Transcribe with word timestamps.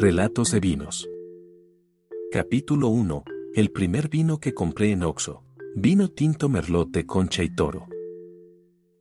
Relatos 0.00 0.52
de 0.52 0.60
vinos. 0.60 1.08
Capítulo 2.30 2.86
1. 2.86 3.24
El 3.56 3.72
primer 3.72 4.08
vino 4.08 4.38
que 4.38 4.54
compré 4.54 4.92
en 4.92 5.02
Oxo. 5.02 5.42
Vino 5.74 6.08
tinto 6.08 6.48
merlot 6.48 6.90
de 6.90 7.04
concha 7.04 7.42
y 7.42 7.52
toro. 7.52 7.88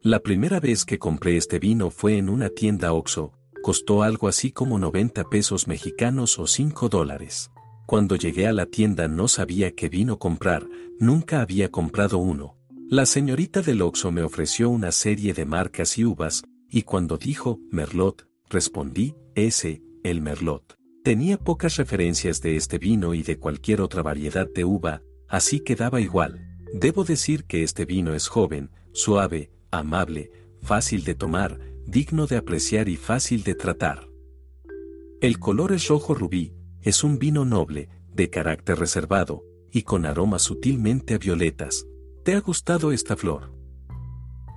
La 0.02 0.22
primera 0.22 0.60
vez 0.60 0.86
que 0.86 0.98
compré 0.98 1.38
este 1.38 1.60
vino 1.60 1.92
fue 1.92 2.18
en 2.18 2.30
una 2.30 2.50
tienda 2.50 2.94
Oxo, 2.94 3.34
costó 3.62 4.02
algo 4.02 4.28
así 4.28 4.52
como 4.52 4.80
90 4.80 5.26
pesos 5.26 5.68
mexicanos 5.68 6.40
o 6.40 6.48
5 6.48 6.90
dólares. 6.90 7.52
Cuando 7.86 8.16
llegué 8.16 8.48
a 8.48 8.52
la 8.52 8.66
tienda 8.66 9.08
no 9.08 9.28
sabía 9.28 9.76
qué 9.76 9.90
vino 9.90 10.18
comprar, 10.18 10.68
nunca 11.00 11.42
había 11.42 11.70
comprado 11.70 12.18
uno. 12.18 12.58
La 12.90 13.06
señorita 13.06 13.62
del 13.62 13.84
Oxo 13.84 14.12
me 14.12 14.24
ofreció 14.24 14.72
una 14.72 14.92
serie 14.92 15.36
de 15.36 15.46
marcas 15.46 16.00
y 16.00 16.06
uvas, 16.06 16.42
y 16.72 16.82
cuando 16.82 17.18
dijo 17.18 17.60
Merlot, 17.70 18.28
respondí, 18.50 19.14
ese, 19.36 19.84
el 20.02 20.22
Merlot. 20.22 20.78
Tenía 21.08 21.38
pocas 21.38 21.78
referencias 21.78 22.42
de 22.42 22.58
este 22.58 22.80
vino 22.80 23.14
y 23.14 23.24
de 23.24 23.40
cualquier 23.40 23.80
otra 23.80 24.04
variedad 24.04 24.46
de 24.54 24.66
uva, 24.66 25.04
así 25.30 25.62
que 25.62 25.78
daba 25.78 26.02
igual. 26.02 26.46
Debo 26.74 27.06
decir 27.06 27.46
que 27.46 27.64
este 27.64 27.86
vino 27.86 28.14
es 28.14 28.28
joven, 28.28 28.72
suave, 28.92 29.50
amable, 29.72 30.32
fácil 30.62 31.06
de 31.06 31.16
tomar, 31.16 31.62
digno 31.86 32.28
de 32.28 32.36
apreciar 32.36 32.90
y 32.90 32.98
fácil 32.98 33.44
de 33.44 33.56
tratar. 33.56 34.10
El 35.22 35.40
color 35.40 35.72
es 35.72 35.88
rojo 35.88 36.14
rubí, 36.14 36.54
es 36.82 37.06
un 37.06 37.20
vino 37.20 37.46
noble, 37.46 37.88
de 38.14 38.30
carácter 38.30 38.78
reservado, 38.78 39.46
y 39.72 39.84
con 39.84 40.06
aromas 40.06 40.42
sutilmente 40.42 41.14
a 41.14 41.20
violetas. 41.20 41.88
¿Te 42.26 42.34
ha 42.34 42.42
gustado 42.42 42.92
esta 42.92 43.16
flor? 43.16 43.54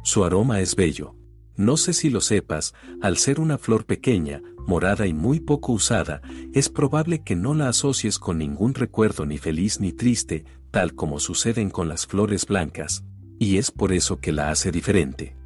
Su 0.02 0.24
aroma 0.24 0.60
es 0.60 0.74
bello. 0.74 1.14
No 1.60 1.76
sé 1.76 1.92
si 1.92 2.08
lo 2.08 2.22
sepas, 2.22 2.72
al 3.02 3.18
ser 3.18 3.38
una 3.38 3.58
flor 3.58 3.84
pequeña, 3.84 4.40
morada 4.66 5.06
y 5.06 5.12
muy 5.12 5.40
poco 5.40 5.72
usada, 5.72 6.22
es 6.54 6.70
probable 6.70 7.22
que 7.22 7.36
no 7.36 7.52
la 7.52 7.68
asocies 7.68 8.18
con 8.18 8.38
ningún 8.38 8.72
recuerdo 8.72 9.26
ni 9.26 9.36
feliz 9.36 9.78
ni 9.78 9.92
triste, 9.92 10.46
tal 10.70 10.94
como 10.94 11.20
suceden 11.20 11.68
con 11.68 11.86
las 11.86 12.06
flores 12.06 12.46
blancas, 12.46 13.04
y 13.38 13.58
es 13.58 13.70
por 13.70 13.92
eso 13.92 14.20
que 14.20 14.32
la 14.32 14.50
hace 14.50 14.72
diferente. 14.72 15.36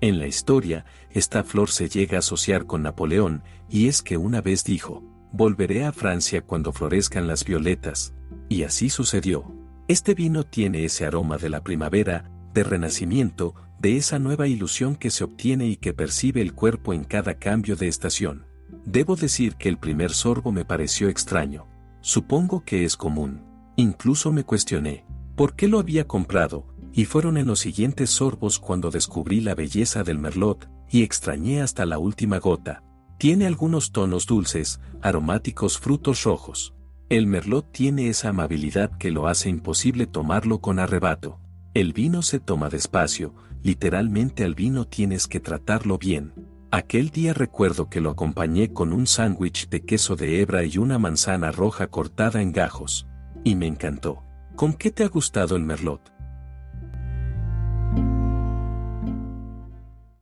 En 0.00 0.20
la 0.20 0.28
historia, 0.28 0.84
esta 1.10 1.42
flor 1.42 1.68
se 1.70 1.88
llega 1.88 2.18
a 2.18 2.20
asociar 2.20 2.66
con 2.66 2.84
Napoleón, 2.84 3.42
y 3.68 3.88
es 3.88 4.02
que 4.02 4.18
una 4.18 4.40
vez 4.40 4.62
dijo, 4.62 5.02
volveré 5.32 5.84
a 5.84 5.90
Francia 5.90 6.42
cuando 6.42 6.72
florezcan 6.72 7.26
las 7.26 7.44
violetas, 7.44 8.14
y 8.48 8.62
así 8.62 8.88
sucedió. 8.88 9.52
Este 9.88 10.14
vino 10.14 10.44
tiene 10.44 10.84
ese 10.84 11.06
aroma 11.06 11.38
de 11.38 11.48
la 11.48 11.64
primavera, 11.64 12.30
de 12.58 12.64
renacimiento, 12.64 13.54
de 13.78 13.96
esa 13.96 14.18
nueva 14.18 14.48
ilusión 14.48 14.96
que 14.96 15.10
se 15.10 15.22
obtiene 15.22 15.68
y 15.68 15.76
que 15.76 15.94
percibe 15.94 16.40
el 16.42 16.54
cuerpo 16.54 16.92
en 16.92 17.04
cada 17.04 17.34
cambio 17.38 17.76
de 17.76 17.86
estación. 17.86 18.46
Debo 18.84 19.14
decir 19.14 19.54
que 19.54 19.68
el 19.68 19.78
primer 19.78 20.10
sorbo 20.10 20.50
me 20.50 20.64
pareció 20.64 21.08
extraño. 21.08 21.68
Supongo 22.00 22.64
que 22.64 22.84
es 22.84 22.96
común. 22.96 23.44
Incluso 23.76 24.32
me 24.32 24.42
cuestioné, 24.42 25.06
¿por 25.36 25.54
qué 25.54 25.68
lo 25.68 25.78
había 25.78 26.08
comprado? 26.08 26.66
Y 26.92 27.04
fueron 27.04 27.36
en 27.36 27.46
los 27.46 27.60
siguientes 27.60 28.10
sorbos 28.10 28.58
cuando 28.58 28.90
descubrí 28.90 29.40
la 29.40 29.54
belleza 29.54 30.02
del 30.02 30.18
merlot, 30.18 30.68
y 30.90 31.04
extrañé 31.04 31.62
hasta 31.62 31.86
la 31.86 31.98
última 32.00 32.38
gota. 32.38 32.82
Tiene 33.18 33.46
algunos 33.46 33.92
tonos 33.92 34.26
dulces, 34.26 34.80
aromáticos 35.00 35.78
frutos 35.78 36.24
rojos. 36.24 36.74
El 37.08 37.28
merlot 37.28 37.70
tiene 37.70 38.08
esa 38.08 38.30
amabilidad 38.30 38.98
que 38.98 39.12
lo 39.12 39.28
hace 39.28 39.48
imposible 39.48 40.08
tomarlo 40.08 40.60
con 40.60 40.80
arrebato. 40.80 41.38
El 41.74 41.92
vino 41.92 42.22
se 42.22 42.40
toma 42.40 42.70
despacio, 42.70 43.34
literalmente 43.62 44.44
al 44.44 44.54
vino 44.54 44.86
tienes 44.86 45.26
que 45.26 45.38
tratarlo 45.38 45.98
bien. 45.98 46.32
Aquel 46.70 47.10
día 47.10 47.34
recuerdo 47.34 47.88
que 47.88 48.00
lo 48.00 48.10
acompañé 48.10 48.72
con 48.72 48.92
un 48.92 49.06
sándwich 49.06 49.68
de 49.68 49.82
queso 49.82 50.16
de 50.16 50.40
hebra 50.40 50.64
y 50.64 50.78
una 50.78 50.98
manzana 50.98 51.50
roja 51.52 51.86
cortada 51.86 52.42
en 52.42 52.52
gajos. 52.52 53.06
Y 53.44 53.54
me 53.54 53.66
encantó. 53.66 54.22
¿Con 54.56 54.74
qué 54.74 54.90
te 54.90 55.04
ha 55.04 55.08
gustado 55.08 55.56
el 55.56 55.62
merlot? 55.62 56.12